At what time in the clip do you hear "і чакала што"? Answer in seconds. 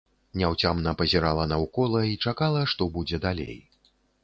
2.13-2.91